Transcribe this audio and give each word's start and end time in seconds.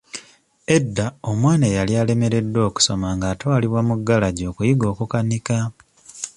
Edda 0.75 1.05
omwana 1.29 1.65
eyali 1.71 1.93
alemereddwa 2.01 2.61
okusoma 2.69 3.07
ng'atwalibwa 3.17 3.79
mu 3.87 3.95
galagi 4.07 4.43
okuyiga 4.51 4.85
okukanika. 4.93 5.57